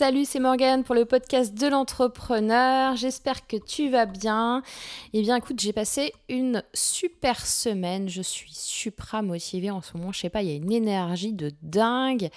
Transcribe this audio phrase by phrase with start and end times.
[0.00, 2.96] Salut, c'est Morgane pour le podcast de l'entrepreneur.
[2.96, 4.62] J'espère que tu vas bien.
[5.12, 8.08] Eh bien, écoute, j'ai passé une super semaine.
[8.08, 10.10] Je suis supra motivée en ce moment.
[10.10, 12.30] Je sais pas, il y a une énergie de dingue.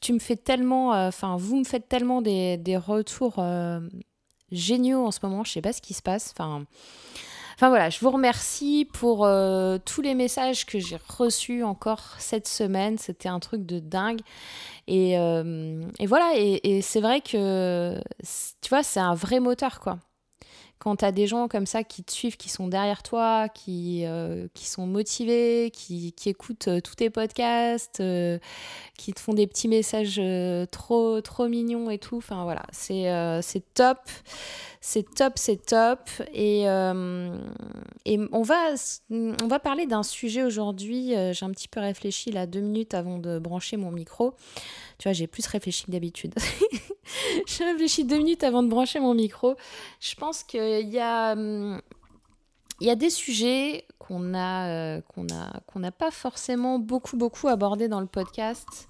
[0.00, 3.80] Tu, me fais tellement, euh, enfin, vous me faites tellement des, retours euh,
[4.50, 5.44] géniaux en ce moment.
[5.44, 6.32] Je sais pas ce qui se passe.
[6.34, 6.64] Enfin.
[7.60, 12.48] Enfin voilà, je vous remercie pour euh, tous les messages que j'ai reçus encore cette
[12.48, 12.96] semaine.
[12.96, 14.22] C'était un truc de dingue.
[14.86, 18.00] Et, euh, voilà, et, c'est vrai que,
[18.62, 19.98] tu vois, c'est un vrai moteur, quoi
[20.80, 24.02] quand tu as des gens comme ça qui te suivent, qui sont derrière toi, qui,
[24.04, 28.02] euh, qui sont motivés, qui, qui écoutent tous tes podcasts,
[28.98, 30.20] qui te font des petits messages
[30.72, 32.16] trop, trop mignons et tout.
[32.16, 33.98] Enfin voilà, c'est top.
[34.82, 36.08] C'est top, c'est top.
[36.32, 37.36] Et, euh,
[38.06, 38.74] et on, va,
[39.10, 41.14] on va parler d'un sujet aujourd'hui.
[41.14, 44.34] Euh, j'ai un petit peu réfléchi là deux minutes avant de brancher mon micro.
[44.98, 46.34] Tu vois, j'ai plus réfléchi que d'habitude.
[47.46, 49.56] j'ai réfléchi deux minutes avant de brancher mon micro.
[50.00, 55.60] Je pense qu'il y a, il y a des sujets qu'on a, euh, qu'on a,
[55.66, 58.88] qu'on n'a pas forcément beaucoup, beaucoup abordé dans le podcast.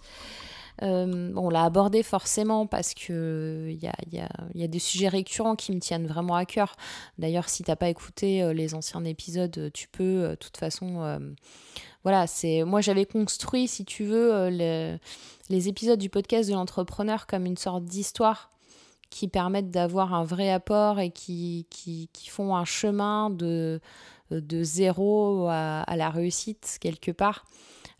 [0.83, 4.79] Euh, on l'a abordé forcément parce que il y a, y, a, y a, des
[4.79, 6.75] sujets récurrents qui me tiennent vraiment à cœur.
[7.19, 10.25] D'ailleurs, si t'as pas écouté euh, les anciens épisodes, tu peux.
[10.25, 11.21] Euh, de toute façon,
[12.03, 17.47] voilà, c'est moi j'avais construit, si tu veux, les épisodes du podcast de l'entrepreneur comme
[17.47, 18.51] une sorte d'histoire
[19.11, 23.81] qui permettent d'avoir un vrai apport et qui, qui, font un chemin de,
[24.31, 27.45] de zéro à la réussite quelque part.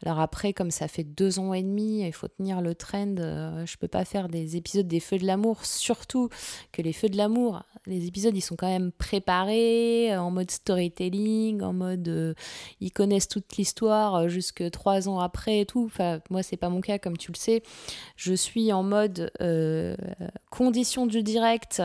[0.05, 3.17] Alors après, comme ça fait deux ans et demi, il faut tenir le trend.
[3.19, 6.31] Euh, je peux pas faire des épisodes des feux de l'amour, surtout
[6.73, 10.51] que les feux de l'amour, les épisodes ils sont quand même préparés euh, en mode
[10.51, 12.35] storytelling, en mode euh,
[12.81, 15.85] ils connaissent toute l'histoire jusque trois ans après et tout.
[15.87, 17.63] Enfin, moi c'est pas mon cas comme tu le sais.
[18.17, 19.31] Je suis en mode
[20.51, 21.83] condition du direct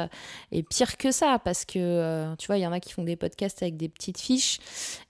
[0.52, 3.16] et pire que ça parce que tu vois il y en a qui font des
[3.16, 4.60] podcasts avec des petites fiches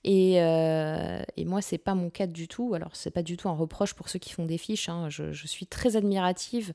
[0.03, 2.73] et, et moi c'est pas mon cas du tout.
[2.95, 4.89] C'est pas du tout un reproche pour ceux qui font des fiches.
[4.89, 5.09] Hein.
[5.09, 6.73] Je, suis très admirative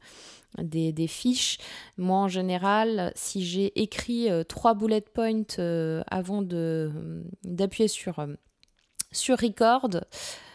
[0.58, 1.58] des, fiches.
[1.96, 8.18] Moi, en général, si j'ai écrit euh, trois bullet points euh, avant de, d'appuyer sur,
[8.18, 8.34] euh,
[9.12, 9.88] sur record,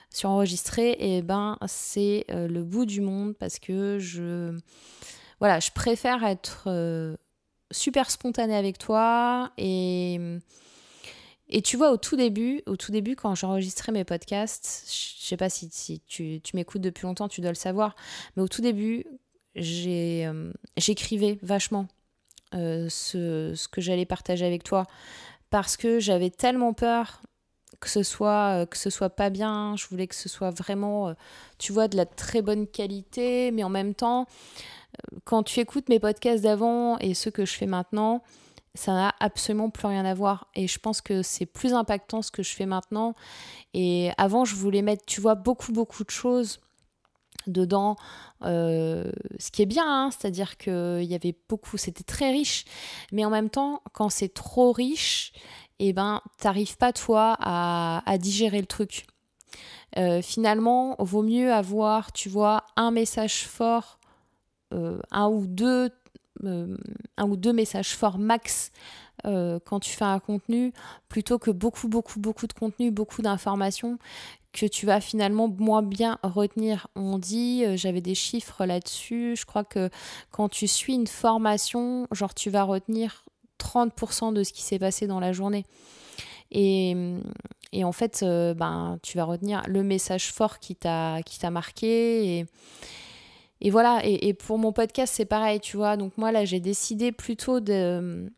[0.09, 4.57] sur enregistrer, et eh ben c'est le bout du monde parce que je
[5.39, 6.69] voilà, je préfère être
[7.71, 10.39] super spontanée avec toi et
[11.47, 15.37] et tu vois, au tout début, au tout début, quand j'enregistrais mes podcasts, je sais
[15.37, 15.69] pas si,
[16.07, 17.95] tu, tu m'écoutes depuis longtemps, tu dois le savoir,
[18.35, 19.05] mais au tout début,
[19.57, 21.87] euh, j'écrivais vachement
[22.53, 24.85] euh, ce, ce, que j'allais partager avec toi
[25.49, 27.21] parce que j'avais tellement peur
[27.79, 31.15] que ce soit euh, que ce soit pas bien, je voulais que ce soit vraiment
[31.57, 34.27] tu vois de la très bonne qualité mais en même temps
[35.23, 38.23] quand tu écoutes mes podcasts d'avant et ceux que je fais maintenant,
[38.75, 40.47] ça n'a absolument plus rien à voir.
[40.55, 43.15] Et je pense que c'est plus impactant ce que je fais maintenant.
[43.73, 46.59] Et avant, je voulais mettre, tu vois, beaucoup, beaucoup de choses
[47.47, 47.95] dedans,
[48.43, 52.65] euh, ce qui est bien, hein, c'est-à-dire qu'il y avait beaucoup, c'était très riche,
[53.11, 55.31] mais en même temps, quand c'est trop riche,
[55.77, 59.05] et eh ben, t'arrives pas toi à, digérer le truc.
[59.97, 63.99] Euh, finalement, vaut mieux avoir, tu vois, un message fort,
[64.73, 65.91] euh, un ou deux
[66.47, 66.77] euh,
[67.17, 68.71] un ou deux messages forts max
[69.25, 70.73] euh, quand tu fais un contenu,
[71.09, 73.97] plutôt que beaucoup, beaucoup, beaucoup de contenu, beaucoup d'informations
[74.51, 76.87] que tu vas finalement moins bien retenir.
[76.95, 79.89] On dit, euh, j'avais des chiffres là-dessus, je crois que
[80.31, 83.25] quand tu suis une formation, genre tu vas retenir
[83.59, 85.65] 30% de ce qui s'est passé dans la journée.
[86.51, 86.95] Et,
[87.73, 92.45] et en fait, ben, tu vas retenir le message fort qui t'a marqué.
[93.65, 95.97] Et voilà, et, pour mon podcast, c'est pareil, tu vois.
[95.97, 98.31] Donc moi, là, j'ai décidé plutôt de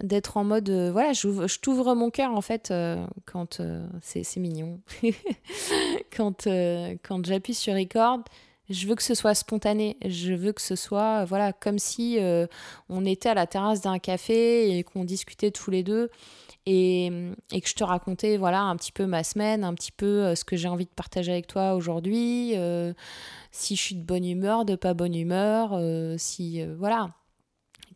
[0.00, 4.24] d'être en mode euh, voilà je, t'ouvre mon cœur en fait euh, quand euh, c'est,
[4.38, 4.80] mignon.
[6.16, 6.48] Quand
[7.02, 8.20] quand j'appuie sur record
[8.70, 9.98] je veux que ce soit spontané.
[10.06, 12.18] Je veux que ce soit voilà comme si
[12.88, 16.08] on était à la terrasse d'un café et qu'on discutait tous les deux
[16.66, 17.10] et,
[17.50, 20.44] que je te racontais voilà un petit peu ma semaine, un petit peu euh, ce
[20.44, 22.92] que j'ai envie de partager avec toi aujourd'hui, euh,
[23.50, 27.10] si je suis de bonne humeur, de pas bonne humeur, euh, si voilà,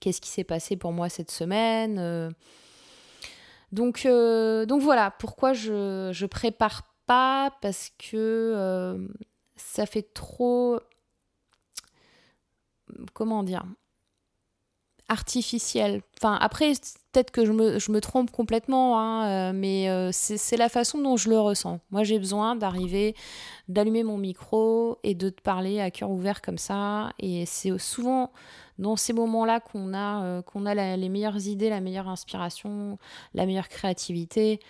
[0.00, 2.32] qu'est-ce qui s'est passé pour moi cette semaine.
[3.72, 9.08] donc, donc voilà, pourquoi je, je prépare pas parce que
[9.56, 10.80] ça fait trop
[13.14, 13.64] comment dire
[15.08, 16.02] artificielle.
[16.18, 16.72] Enfin, après,
[17.12, 21.30] peut-être que je me, trompe complètement, hein, euh, mais euh, c'est la façon dont je
[21.30, 21.80] le ressens.
[21.90, 23.14] Moi, j'ai besoin d'arriver,
[23.68, 27.12] d'allumer mon micro et de te parler à cœur ouvert comme ça.
[27.18, 28.32] Et c'est souvent
[28.78, 32.98] dans ces moments-là qu'on a, euh, a les meilleures idées, la meilleure inspiration,
[33.34, 34.60] la meilleure créativité.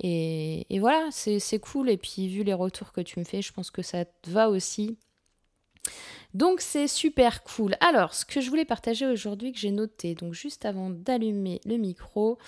[0.00, 1.90] Et, et voilà, c'est cool.
[1.90, 4.48] Et puis, vu les retours que tu me fais, je pense que ça te va
[4.48, 4.96] aussi.
[6.34, 7.76] Donc c'est super cool.
[7.80, 11.76] Alors, ce que je voulais partager aujourd'hui, que j'ai noté, donc juste avant d'allumer le
[11.76, 12.38] micro,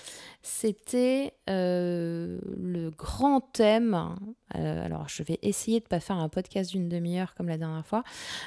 [0.41, 4.15] c'était euh, le grand thème.
[4.55, 7.57] Euh, alors, je vais essayer de ne pas faire un podcast d'une demi-heure comme la
[7.57, 8.03] dernière fois.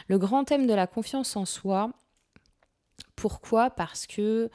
[0.08, 1.91] Le grand thème de la confiance en soi.
[3.20, 3.70] Pourquoi?
[3.70, 4.49] Parce que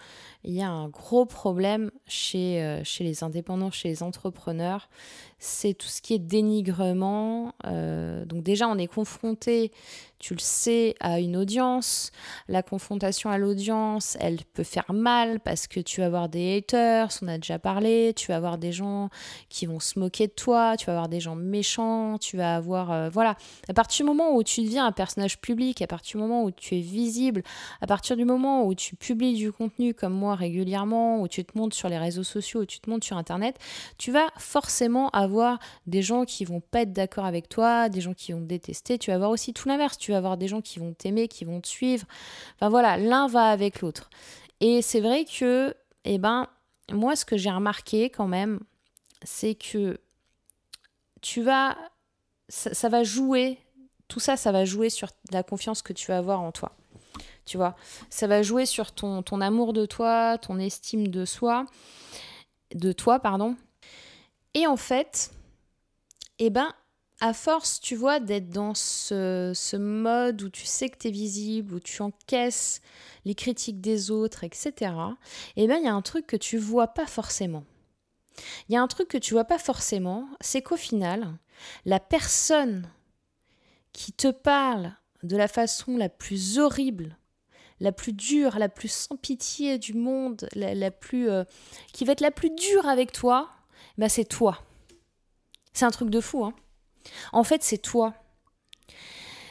[0.44, 4.90] il y a un gros problème chez, euh, chez les indépendants, chez les entrepreneurs,
[5.38, 7.54] c'est tout ce qui est dénigrement.
[7.64, 9.72] donc déjà, on est confronté
[10.24, 12.12] tu le sais, à une audience.
[12.48, 17.10] La confrontation à l'audience, elle peut faire mal parce que tu vas avoir des haters,
[17.22, 19.10] on a déjà parlé, tu vas avoir des gens
[19.50, 22.94] qui vont se moquer de toi, tu vas avoir des gens méchants, tu vas avoir...
[22.94, 23.36] Euh, voilà,
[23.68, 26.52] à partir du moment où tu deviens un personnage public, à partir du moment où
[26.52, 27.44] tu es visible,
[27.82, 31.58] à partir du moment où tu publies du contenu comme moi régulièrement, où tu te
[31.58, 33.58] montres sur les réseaux sociaux, où tu te montres sur Internet,
[33.98, 38.14] tu vas forcément avoir des gens qui vont pas être d'accord avec toi, des gens
[38.14, 40.80] qui vont te détester, tu vas avoir aussi tout l'inverse, tu avoir des gens qui
[40.80, 42.06] vont t'aimer, qui vont te suivre.
[42.56, 44.10] Enfin voilà, l'un va avec l'autre.
[44.60, 46.48] Et c'est vrai que, eh ben,
[46.92, 48.60] moi, ce que j'ai remarqué quand même,
[49.24, 50.00] c'est que
[51.22, 51.78] tu vas,
[52.50, 53.58] ça, va jouer,
[54.08, 56.76] tout ça, ça va jouer sur la confiance que tu vas avoir en toi.
[57.46, 57.76] Tu vois,
[58.10, 61.66] ça va jouer sur ton, ton amour de toi, ton estime de soi,
[62.74, 63.56] de toi, pardon.
[64.54, 65.32] Et en fait,
[66.40, 66.74] eh ben,
[67.20, 71.76] à force, tu vois, d'être dans ce, mode où tu sais que tu es visible,
[71.76, 72.82] où tu encaisses
[73.26, 74.92] les critiques des autres, etc.,
[75.56, 77.64] eh bien, il y a un truc que tu vois pas forcément.
[78.68, 81.38] Il y a un truc que tu vois pas forcément, c'est qu'au final,
[81.86, 82.90] la personne
[83.94, 87.18] qui te parle de la façon la plus horrible,
[87.80, 91.44] la plus dure, la plus sans pitié du monde, la, plus, euh,
[91.92, 93.50] qui va être la plus dure avec toi,
[93.98, 94.60] bah c'est toi.
[95.74, 96.54] C'est un truc de fou, hein.
[97.32, 98.14] En fait, c'est toi.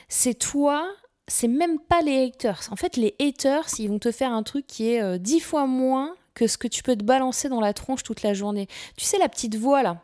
[0.08, 0.86] C'est toi,
[1.28, 2.68] c'est même pas les haters.
[2.70, 5.66] En fait, les haters, ils vont te faire un truc qui est euh, dix fois
[5.66, 8.66] moins que ce que tu peux te balancer dans la tronche toute la journée.
[8.96, 10.02] Tu sais, la petite voix là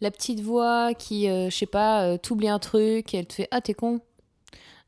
[0.00, 3.34] La petite voix qui, euh, je sais pas, euh, t'oublie un truc et elle te
[3.34, 4.00] fait Ah, t'es con.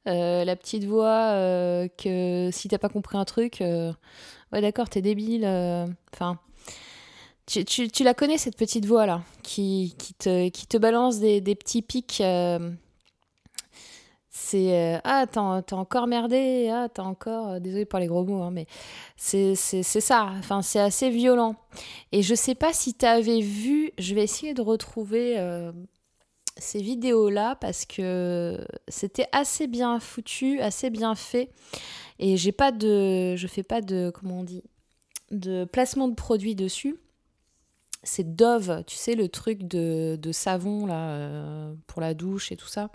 [0.07, 1.33] La petite voix
[1.99, 5.45] que si t'as pas compris un truc, ouais, d'accord, t'es débile.
[6.13, 6.39] Enfin.
[7.47, 12.21] Tu, la connais, cette petite voix-là, qui, qui, te, qui te balance des, petits pics.
[12.21, 12.71] Euh,
[14.31, 17.49] c'est euh, Ah, t'as encore merdé, ah, t'as encore.
[17.49, 18.67] Euh, désolé pour les gros mots, hein, mais
[19.17, 20.31] c'est ça.
[20.39, 21.57] Enfin, c'est assez violent.
[22.13, 25.37] Et je sais pas si t'avais vu, je vais essayer de retrouver
[26.63, 31.51] ces vidéos-là parce que c'était assez bien foutu, assez bien fait.
[32.19, 33.37] Et j'ai pas de.
[33.37, 34.13] Je fais pas de.
[34.15, 34.63] Comment on dit
[35.31, 36.97] De placement de produits dessus
[38.03, 42.67] c'est Dove, tu sais, le truc de, savon là, euh, pour la douche et tout
[42.67, 42.91] ça,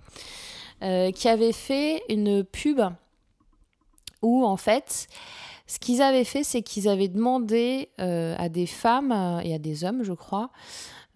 [0.84, 2.82] euh, qui avait fait une pub
[4.22, 5.08] où en fait,
[5.66, 9.84] ce qu'ils avaient fait, c'est qu'ils avaient demandé euh, à des femmes et à des
[9.84, 10.50] hommes, je crois,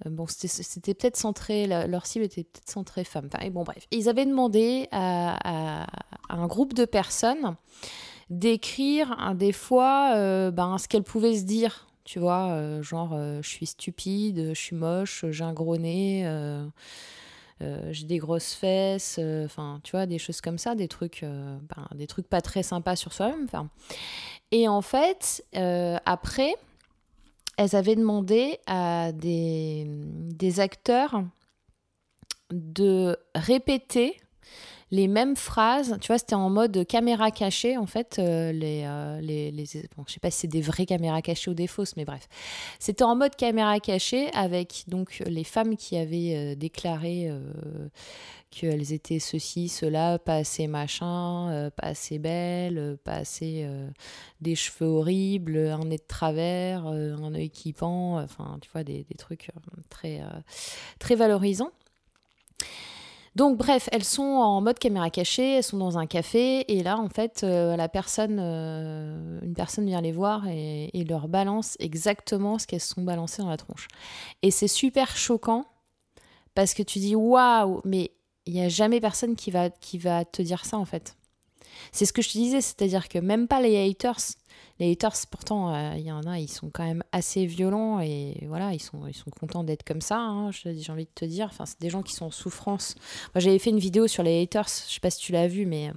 [0.05, 4.25] bon, c'était peut-être centré, leur cible était peut-être centrée femmes, et bon, bref, ils avaient
[4.25, 5.85] demandé à,
[6.29, 7.55] un groupe de personnes
[8.29, 11.87] d'écrire des fois ben, ce qu'elles pouvaient se dire.
[12.03, 16.23] Tu vois, euh, genre euh, je suis stupide, je suis moche, j'ai un gros nez,
[16.25, 16.67] euh,
[17.91, 22.07] j'ai des grosses fesses, enfin tu vois, des choses comme ça, des trucs, ben, des
[22.07, 23.47] trucs pas très sympas sur soi-même.
[24.51, 25.45] Et en fait,
[26.05, 26.55] après,
[27.57, 31.23] elles avaient demandé à des, acteurs
[32.51, 34.19] de répéter
[34.91, 35.97] les mêmes phrases.
[36.01, 38.17] Tu vois, c'était en mode caméra cachée, en fait.
[38.19, 41.53] Euh, euh, les, les, bon, je sais pas si c'est des vraies caméras cachées ou
[41.53, 42.27] des fausses, mais bref.
[42.77, 47.31] C'était en mode caméra cachée avec donc les femmes qui avaient euh, déclaré
[48.49, 53.65] qu'elles étaient ceci, cela, pas assez machin, pas assez belles, pas assez
[54.41, 59.05] des cheveux horribles, un nez de travers, un œil qui pend, enfin, tu vois, des,
[59.05, 59.51] des trucs
[59.89, 60.19] très,
[60.99, 61.71] très valorisants.
[63.35, 66.97] Donc bref, elles sont en mode caméra cachée, elles sont dans un café et là
[66.97, 72.59] en fait euh, la personne, euh, une personne vient les voir et, leur balance exactement
[72.59, 73.87] ce qu'elles sont balancées dans la tronche.
[74.41, 75.65] Et c'est super choquant
[76.55, 78.11] parce que tu dis waouh, mais
[78.45, 81.15] il n'y a jamais personne qui va, qui va te dire ça en fait.
[81.93, 84.19] C'est ce que je te disais, c'est-à-dire que même pas les haters,
[84.81, 88.45] Les haters, pourtant, euh, il y en a, ils sont quand même assez violents et
[88.47, 91.49] voilà, ils sont, ils sont contents d'être comme ça, hein, j'ai envie de te dire.
[91.51, 92.95] Enfin, c'est des gens qui sont en souffrance.
[93.35, 95.67] Moi, j'avais fait une vidéo sur les haters, je sais pas si tu l'as vu,
[95.67, 95.91] mais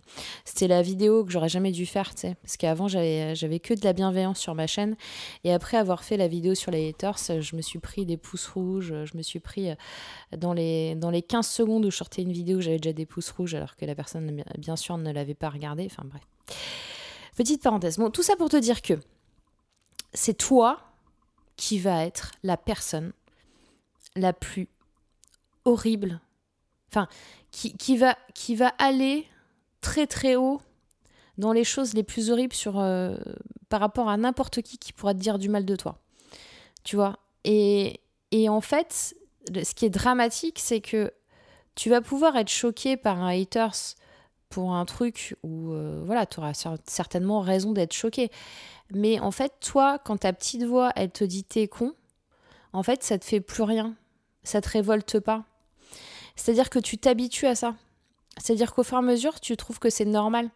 [0.44, 2.36] c'était la vidéo que j'aurais jamais dû faire, tu sais.
[2.42, 4.96] Parce qu'avant, j'avais, j'avais que de la bienveillance sur ma chaîne.
[5.44, 8.48] Et après avoir fait la vidéo sur les haters, je me suis pris des pouces
[8.48, 9.74] rouges, je me suis pris euh,
[10.36, 13.30] dans les, dans les 15 secondes où je sortais une vidéo, j'avais déjà des pouces
[13.30, 15.86] rouges alors que la personne, bien sûr, ne l'avait pas regardé.
[15.86, 16.20] Enfin, bref.
[17.34, 17.98] Petite parenthèse.
[17.98, 18.94] Bon, tout ça pour te dire que
[20.12, 20.80] c'est toi
[21.56, 23.12] qui va être la personne
[24.16, 24.68] la plus
[25.64, 26.20] horrible,
[26.90, 27.08] enfin,
[27.50, 29.26] qui, qui, va, qui va aller
[29.80, 30.60] très très haut
[31.38, 33.16] dans les choses les plus horribles sur, euh,
[33.68, 35.98] par rapport à n'importe qui qui pourra te dire du mal de toi.
[36.84, 37.18] Tu vois?
[37.42, 38.00] Et,
[38.30, 39.16] et en fait,
[39.48, 41.12] ce qui est dramatique, c'est que
[41.74, 43.96] tu vas pouvoir être choqué par un haters
[44.54, 46.52] pour un truc où euh, voilà, tu auras
[46.86, 48.30] certainement raison d'être choqué.
[48.92, 51.92] Mais en fait, toi, quand ta petite voix, elle te dit t'es con,
[52.72, 53.96] en fait, ça te fait plus rien.
[54.44, 55.42] Ça te révolte pas.
[56.36, 57.74] C'est-à-dire que tu t'habitues à ça.
[58.36, 60.48] C'est-à-dire qu'au fur et à mesure, tu trouves que c'est normal.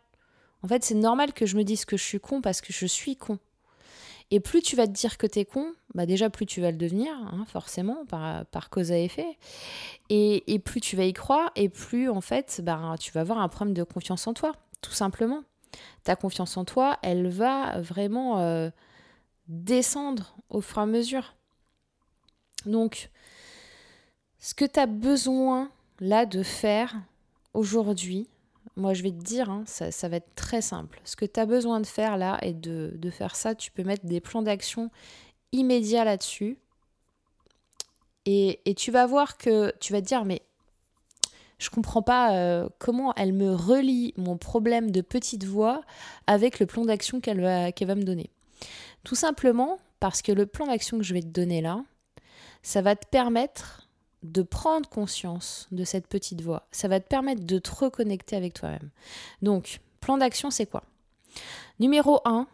[0.63, 2.87] En fait, c'est normal que je me dise que je suis con parce que je
[2.87, 3.41] suis con.
[4.31, 6.77] Et plus tu vas te dire que t'es con, bah déjà plus tu vas le
[6.77, 9.39] devenir, hein, forcément, par, cause à effet.
[10.11, 13.39] Et, et, plus tu vas y croire, et plus en fait, bah, tu vas avoir
[13.39, 15.45] un problème de confiance en toi, tout simplement.
[16.05, 18.69] Ta confiance en toi, elle va vraiment euh,
[19.49, 21.35] descendre au fur et à mesure.
[22.67, 23.11] Donc,
[24.39, 25.71] ce que tu as besoin
[26.01, 26.95] là de faire
[27.55, 28.29] aujourd'hui,
[28.79, 31.01] moi, je vais te dire, hein, ça, va être très simple.
[31.05, 34.07] Ce que tu as besoin de faire là et de, faire ça, tu peux mettre
[34.07, 34.91] des plans d'action
[35.53, 36.59] immédiats là-dessus.
[38.25, 40.43] Et, tu vas voir que tu vas te dire, mais
[41.59, 45.83] je comprends pas euh, comment elle me relie mon problème de petite voix
[46.29, 48.31] avec le plan d'action qu'elle va, qu'elle va me donner.
[49.03, 51.83] Tout simplement parce que le plan d'action que je vais te donner là,
[52.63, 53.88] ça va te permettre
[54.23, 56.67] de prendre conscience de cette petite voix.
[56.73, 58.91] Ça va te permettre de te reconnecter avec toi-même.
[59.43, 60.85] Donc, plan d'action, c'est quoi?
[61.79, 62.47] Numéro 1,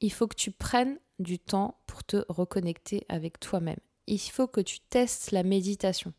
[0.00, 3.78] il faut que tu prennes du temps pour te reconnecter avec toi-même.
[4.06, 6.12] Il faut que tu testes la méditation.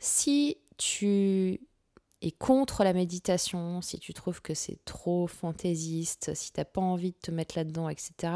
[0.00, 1.60] Si tu
[2.22, 6.80] es contre la méditation, si tu trouves que c'est trop fantaisiste, si tu n'as pas
[6.80, 8.32] envie de te mettre là-dedans, etc.,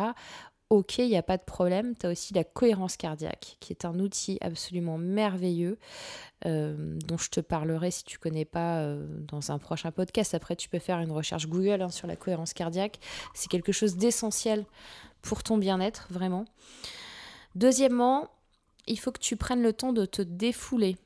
[0.75, 1.95] ok, il n'y a pas de problème.
[1.97, 5.79] Tu as aussi la cohérence cardiaque, qui est un outil absolument merveilleux,
[6.47, 10.35] euh, dont je te parlerai si tu connais pas euh, dans un prochain podcast.
[10.35, 12.99] Après, tu peux faire une recherche Google hein, sur la cohérence cardiaque.
[13.35, 14.65] C'est quelque chose d'essentiel
[15.23, 16.45] pour ton bien-être, vraiment.
[17.55, 18.29] Deuxièmement,
[18.87, 20.97] il faut que tu prennes le temps de te défouler.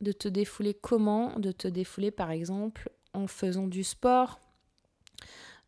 [0.00, 1.38] De te défouler comment?
[1.38, 4.38] De te défouler, par exemple, en faisant du sport,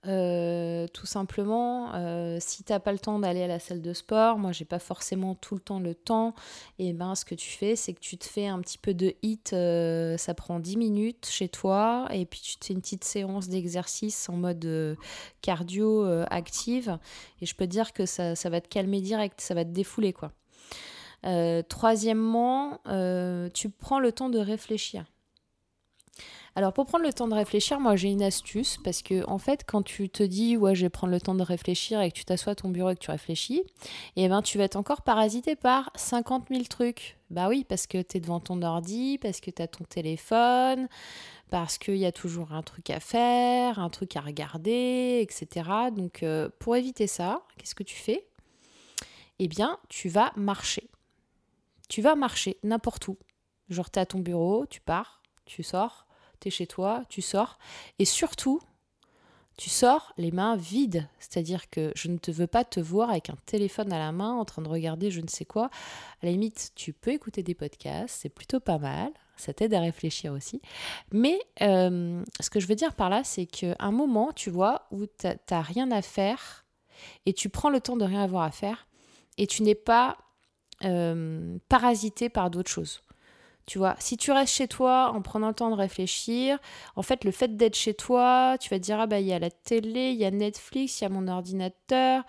[0.07, 4.39] euh, tout simplement, euh, si t'as pas le temps d'aller à la salle de sport,
[4.39, 6.35] moi j'ai pas forcément tout le temps le temps,
[6.79, 9.17] et ben ce que tu fais, c'est que tu te fais un petit peu de
[9.23, 13.03] hit, euh, ça prend 10 minutes chez toi, et puis tu te fais une petite
[13.03, 14.97] séance d'exercice en mode
[15.43, 16.99] cardio active,
[17.41, 19.71] et je peux te dire que ça, ça, va te calmer direct, ça va te
[19.71, 20.33] défouler quoi.
[21.69, 22.79] troisièmement,
[23.53, 25.05] tu prends le temps de réfléchir.
[26.57, 29.65] Alors pour prendre le temps de réfléchir, moi j'ai une astuce parce que en fait
[29.67, 32.25] quand tu te dis ouais je vais prendre le temps de réfléchir et que tu
[32.25, 33.63] t'assois à ton bureau et que tu réfléchis,
[34.17, 37.17] et eh ben tu vas être encore parasité par 50 000 trucs.
[37.31, 40.89] Bah oui parce que tu es devant ton ordi, parce que tu as ton téléphone,
[41.51, 45.69] parce qu'il y a toujours un truc à faire, un truc à regarder, etc.
[45.95, 48.27] Donc euh, pour éviter ça, qu'est-ce que tu fais?
[49.39, 50.89] Eh bien tu vas marcher.
[51.89, 53.17] Tu vas marcher n'importe où.
[53.69, 56.08] Genre tu es à ton bureau, tu pars, tu sors,
[56.41, 57.59] tu es chez toi, tu sors.
[57.99, 58.61] Et surtout,
[59.59, 61.07] tu sors les mains vides.
[61.19, 64.33] C'est-à-dire que je ne te veux pas te voir avec un téléphone à la main
[64.33, 65.67] en train de regarder je ne sais quoi.
[66.23, 69.11] À la limite, tu peux écouter des podcasts, c'est plutôt pas mal.
[69.37, 70.61] Ça t'aide à réfléchir aussi.
[71.13, 74.87] Mais euh, ce que je veux dire par là, c'est qu'à un moment, tu vois,
[74.91, 76.65] où tu n'as rien à faire
[77.27, 78.87] et tu prends le temps de rien avoir à faire
[79.39, 80.19] et tu n'es pas
[80.85, 83.03] euh, parasité par d'autres choses.
[83.69, 86.59] Tu vois, si tu restes chez toi en prenant le temps de réfléchir,
[86.97, 89.33] en fait, le fait d'être chez toi, tu vas te dire, ah bah, il y
[89.35, 92.25] a la télé, il y a Netflix, il y a mon ordinateur,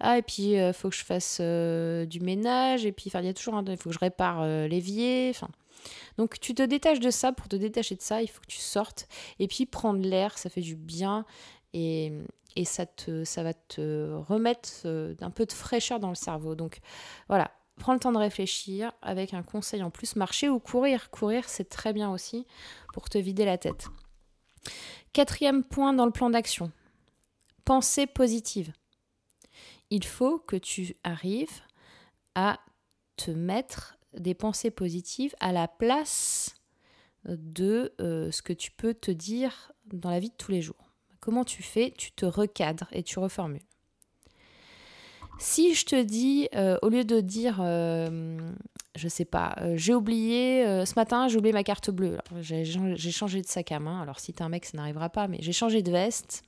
[0.00, 3.24] ah, et puis, il euh, faut que je fasse euh, du ménage, et puis, il
[3.24, 5.32] y a toujours un, il faut que je répare euh, l'évier.
[6.18, 7.32] Donc, tu te détaches de ça.
[7.32, 9.08] Pour te détacher de ça, il faut que tu sortes,
[9.38, 11.24] et puis prendre l'air, ça fait du bien,
[11.72, 12.12] et,
[12.54, 14.68] et ça, te, ça va te remettre
[15.22, 16.54] un peu de fraîcheur dans le cerveau.
[16.54, 16.80] Donc,
[17.28, 21.10] voilà, prends le temps de réfléchir avec un conseil en plus, marcher ou courir?
[21.10, 22.46] Courir, c'est très bien aussi
[22.92, 23.88] pour te vider la tête.
[25.12, 26.70] Quatrième point dans le plan d'action,
[27.64, 28.72] pensée positive.
[29.90, 31.60] il faut que tu arrives
[32.34, 32.58] à
[33.16, 36.54] te mettre des pensées positives à la place
[37.24, 40.92] de euh, ce que tu peux te dire dans la vie de tous les jours.
[41.20, 41.92] Comment tu fais?
[41.96, 43.62] Tu te recadres et tu reformules.
[45.42, 48.38] Si je te dis, euh, au lieu de dire, euh,
[48.94, 53.46] je sais pas, j'ai oublié, ce matin j'ai oublié ma carte bleue, j'ai changé de
[53.48, 55.90] sac à main, alors si t'es un mec ça n'arrivera pas, mais j'ai changé de
[55.90, 56.44] veste.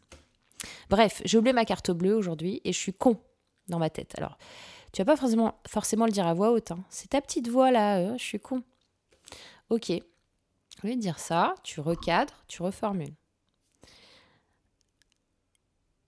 [0.90, 3.18] Bref, j'ai oublié ma carte bleue aujourd'hui et je suis con
[3.66, 4.14] dans ma tête.
[4.16, 4.38] Alors,
[4.92, 6.84] tu vas pas forcément, forcément le dire à voix haute, hein.
[6.88, 8.62] c'est ta petite voix là, je suis con.
[9.70, 13.16] Ok, au lieu dire ça, tu recadres, tu reformules.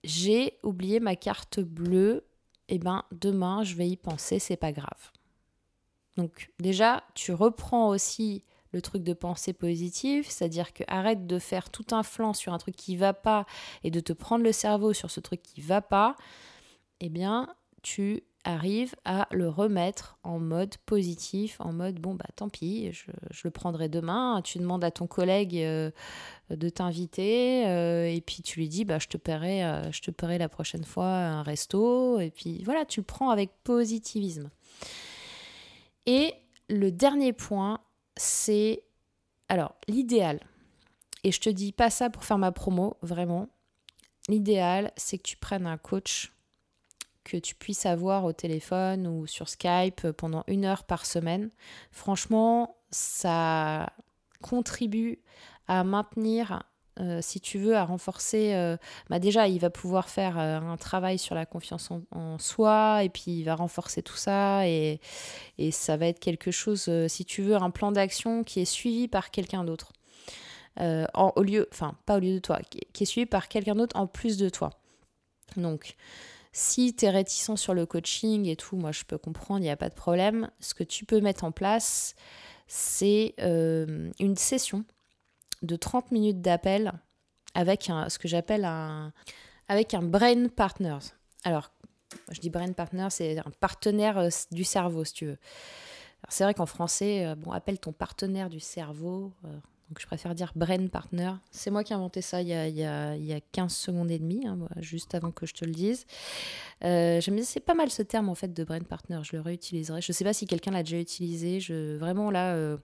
[0.05, 2.23] J'ai oublié ma carte bleue.
[2.69, 5.11] Eh ben, demain, je vais y penser, c'est pas grave.
[6.17, 11.69] Donc, déjà, tu reprends aussi le truc de pensée positive, c'est-à-dire que arrête de faire
[11.69, 13.45] tout un flanc sur un truc qui va pas
[13.83, 16.15] et de te prendre le cerveau sur ce truc qui va pas.
[16.99, 22.47] Eh bien, tu arrive à le remettre en mode positif, en mode bon bah tant
[22.47, 23.11] pis, je,
[23.43, 24.41] le prendrai demain.
[24.41, 25.91] Tu demandes à ton collègue euh,
[26.49, 30.11] de t'inviter euh, et puis tu lui dis bah je te paierai, euh, je te
[30.11, 34.49] paierai la prochaine fois un resto et puis voilà tu le prends avec positivisme.
[36.05, 36.33] Et
[36.69, 37.81] le dernier point
[38.15, 38.83] c'est
[39.49, 40.39] alors l'idéal
[41.25, 43.49] et je te dis pas ça pour faire ma promo vraiment.
[44.29, 46.31] L'idéal c'est que tu prennes un coach
[47.27, 51.49] que tu puisses avoir au téléphone ou sur Skype pendant une heure par semaine.
[51.91, 53.91] Franchement, ça
[54.41, 55.19] contribue
[55.67, 56.63] à maintenir,
[57.01, 58.53] euh, si tu veux, à renforcer.
[58.53, 58.77] Euh,
[59.09, 63.09] bah déjà, il va pouvoir faire euh, un travail sur la confiance en, soi et
[63.09, 65.01] puis il va renforcer tout ça et,
[65.71, 69.31] ça va être quelque chose, si tu veux, un plan d'action qui est suivi par
[69.31, 69.91] quelqu'un d'autre.
[70.79, 73.97] au lieu, enfin, pas au lieu de toi, qui, qui est suivi par quelqu'un d'autre
[73.97, 74.69] en plus de toi.
[75.57, 75.95] Donc,
[76.57, 79.69] si tu es réticent sur le coaching et tout, moi je peux comprendre, il n'y
[79.69, 80.49] a pas de problème.
[80.59, 82.15] Ce que tu peux mettre en place,
[82.65, 84.83] c'est euh, une session
[85.61, 86.93] de 30 minutes d'appel
[87.53, 89.13] avec un, ce que j'appelle un,
[90.01, 90.97] brain partner.
[91.43, 91.71] Alors,
[92.31, 95.37] je dis brain partner, c'est un partenaire euh, du cerveau, si tu veux.
[96.27, 99.31] C'est vrai qu'en français, euh, bon, appelle ton partenaire du cerveau.
[99.97, 101.31] Je préfère dire brain partner.
[101.49, 103.39] C'est moi qui ai inventé ça il y a, il y a, il y a
[103.39, 106.05] 15 secondes et demie, hein, juste avant que je te le dise.
[106.83, 110.01] Euh, c'est pas mal ce terme en fait de brain partner, je le réutiliserai.
[110.01, 112.77] Je sais pas si quelqu'un l'a déjà utilisé, je, vraiment là, euh,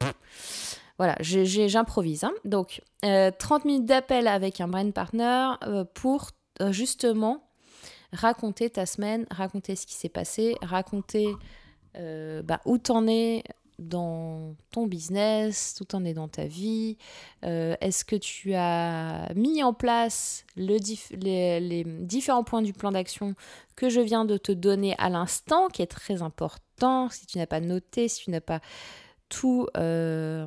[0.98, 2.24] voilà, j'improvise.
[2.24, 2.34] Hein.
[2.46, 3.32] Donc 30 euh,
[3.66, 6.32] minutes d'appel avec un brain partner euh, pour
[6.70, 7.50] justement
[8.13, 11.34] raconter ta semaine, raconter ce qui s'est passé, raconter
[11.96, 13.44] bah, où t'en es
[13.80, 16.98] dans ton business, tout en est dans ta vie.
[17.44, 20.78] Euh, Est-ce que tu as mis en place le
[21.16, 23.36] les, différents points du plan d'action
[23.76, 27.48] que je viens de te donner à l'instant, qui est très important Si tu n'as
[27.48, 28.60] pas noté, si tu n'as pas
[29.30, 30.46] tout, euh,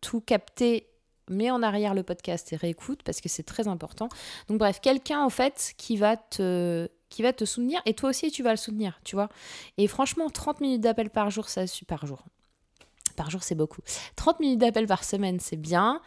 [0.00, 0.93] tout capté,
[1.28, 4.08] mets en arrière le podcast et réécoute parce que c'est très important.
[4.48, 8.30] Donc bref, quelqu'un en fait qui va te qui va te soutenir et toi aussi
[8.30, 9.28] tu vas le soutenir, tu vois.
[9.78, 12.24] Et franchement, 30 minutes d'appel par jour, ça par jour.
[13.16, 13.80] Par jour, c'est beaucoup.
[14.16, 16.00] 30 minutes d'appel par semaine, c'est bien.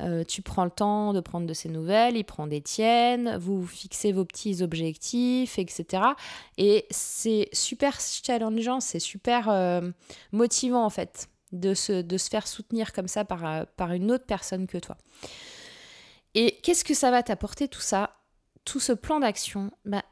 [0.00, 3.66] Euh, tu prends le temps de prendre de ses nouvelles, il prend des tiennes, vous
[3.66, 6.02] fixez vos petits objectifs, etc.
[6.56, 9.90] Et c'est super challengeant, c'est super euh,
[10.32, 14.66] motivant en fait de se, faire soutenir comme ça par, euh, par une autre personne
[14.66, 14.96] que toi.
[16.34, 18.16] Et qu'est-ce que ça va t'apporter tout ça?
[18.64, 20.02] Tout ce plan d'action bah,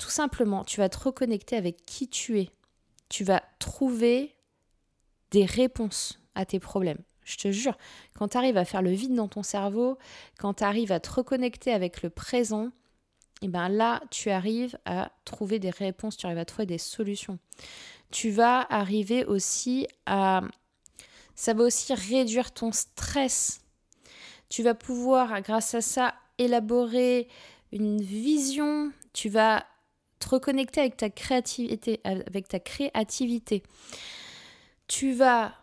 [0.00, 2.48] tout simplement, tu vas te reconnecter avec qui tu es.
[3.10, 4.34] Tu vas trouver
[5.30, 7.02] des réponses à tes problèmes.
[7.24, 7.76] Je te jure,
[8.14, 9.98] quand tu arrives à faire le vide dans ton cerveau,
[10.38, 12.68] quand tu arrives à te reconnecter avec le présent,
[13.42, 16.78] et eh ben là, tu arrives à trouver des réponses, tu arrives à trouver des
[16.78, 17.38] solutions.
[18.10, 20.42] Tu vas arriver aussi à...
[21.40, 23.62] Ça va aussi réduire ton stress.
[24.50, 27.28] Tu vas pouvoir, grâce à ça, élaborer
[27.72, 28.92] une vision.
[29.14, 29.64] Tu vas
[30.18, 33.62] te reconnecter avec ta créativité, avec ta créativité.
[34.86, 35.54] Tu vas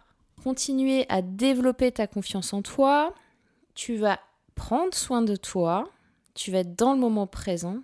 [0.44, 3.14] continuer à développer ta confiance en toi,
[3.76, 4.20] tu vas
[4.56, 5.88] prendre soin de toi,
[6.34, 7.82] tu vas être dans le moment présent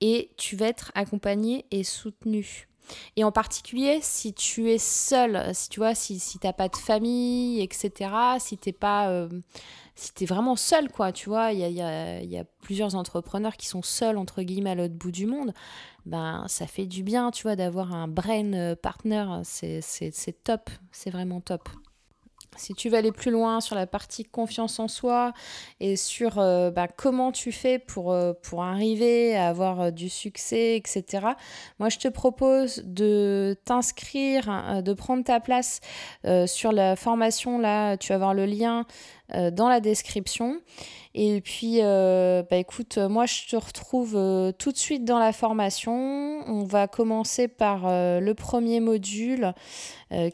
[0.00, 2.66] et tu vas être accompagné et soutenu.
[3.16, 6.76] Et en particulier, si tu es seul, si tu vois, si, si t'as pas de
[6.76, 9.28] famille, etc., si t'es pas, euh,
[9.94, 13.82] si t'es vraiment seul, quoi, tu vois, il y a, y, plusieurs entrepreneurs qui sont
[13.82, 15.52] seuls, entre guillemets, à l'autre bout du monde,
[16.06, 21.40] ben, ça fait du bien, tu vois, d'avoir un brain partner, c'est top, c'est vraiment
[21.40, 21.68] top.
[22.58, 25.32] Si tu veux aller plus loin sur la partie confiance en soi
[25.80, 30.76] et sur euh, bah, comment tu fais pour, euh, arriver à avoir euh, du succès,
[30.76, 31.28] etc.,
[31.78, 35.80] moi je te propose de t'inscrire, de prendre ta place
[36.46, 37.58] sur la formation.
[37.58, 38.84] Là, tu vas voir le lien
[39.52, 40.60] dans la description.
[41.20, 45.32] Et puis, euh, bah écoute, moi je te retrouve euh, tout de suite dans la
[45.32, 45.92] formation.
[46.46, 49.52] On va commencer par euh, le premier module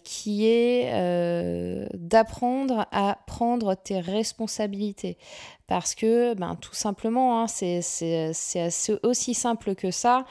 [0.04, 0.92] qui est
[1.94, 5.16] d'apprendre à prendre tes responsabilités.
[5.66, 7.80] Parce que, ben, tout simplement, hein, c'est
[9.02, 10.26] aussi simple que ça.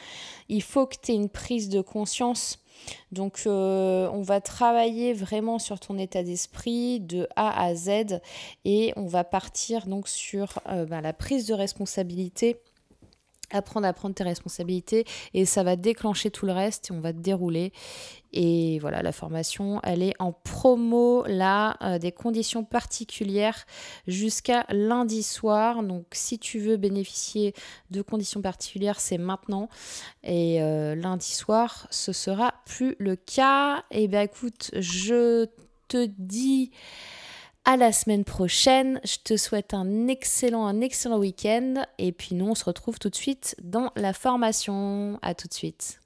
[0.47, 2.62] Il faut que tu aies une prise de conscience
[3.11, 8.19] donc euh, on va travailler vraiment sur ton état d'esprit de A à Z
[8.65, 12.57] et on va partir donc sur euh, bah, la prise de responsabilité
[13.53, 17.13] apprendre à prendre tes responsabilités et ça va déclencher tout le reste et on va
[17.13, 17.71] te dérouler.
[18.35, 23.65] Et voilà, la formation, elle est en promo là, euh, des conditions particulières
[24.07, 25.83] jusqu'à lundi soir.
[25.83, 27.53] Donc si tu veux bénéficier
[27.91, 29.69] de conditions particulières, c'est maintenant.
[30.23, 33.83] Et euh, lundi soir, ce sera plus le cas.
[33.91, 35.45] Et eh bien écoute, je
[35.87, 36.71] te dis
[37.65, 38.99] à la semaine prochaine.
[39.03, 41.85] Je te souhaite un excellent, un excellent week-end.
[41.97, 45.19] Et puis nous, on se retrouve tout de suite dans la formation.
[45.21, 46.02] À tout de suite.